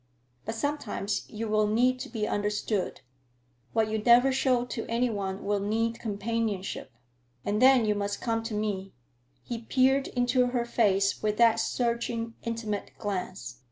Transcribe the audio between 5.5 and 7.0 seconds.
need companionship.